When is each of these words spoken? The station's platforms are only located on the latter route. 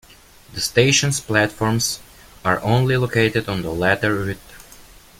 The 0.55 0.61
station's 0.61 1.19
platforms 1.19 1.99
are 2.43 2.59
only 2.63 2.97
located 2.97 3.47
on 3.47 3.61
the 3.61 3.69
latter 3.69 4.15
route. 4.15 4.37